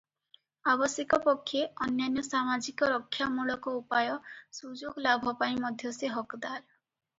ଆବଶ୍ୟକ 0.71 1.19
ପକ୍ଷେ 1.25 1.61
ବା 1.65 1.85
ଅନ୍ୟାନ୍ୟ 1.87 2.23
ସାମାଜିକ 2.29 2.89
ରକ୍ଷାମୂଳକ 2.95 3.75
ଉପାୟ 3.83 4.11
ସୁଯୋଗ 4.63 5.07
ଲାଭ 5.09 5.37
ପାଇଁ 5.45 5.63
ମଧ୍ୟ 5.69 5.97
ସେ 6.01 6.13
ହକଦାର। 6.19 6.61